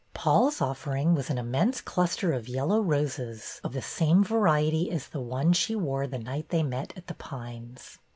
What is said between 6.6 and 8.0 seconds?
met at The Pines.